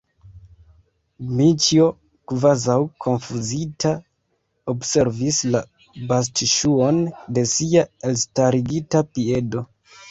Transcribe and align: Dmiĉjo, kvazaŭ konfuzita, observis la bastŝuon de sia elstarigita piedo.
Dmiĉjo, 1.31 1.89
kvazaŭ 2.31 2.79
konfuzita, 3.07 3.93
observis 4.75 5.45
la 5.53 5.63
bastŝuon 6.13 7.03
de 7.39 7.47
sia 7.57 7.87
elstarigita 8.11 9.09
piedo. 9.17 9.69